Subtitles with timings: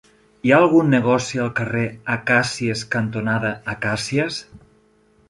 [0.45, 4.41] Hi ha algun negoci al carrer Acàcies cantonada Acàcies?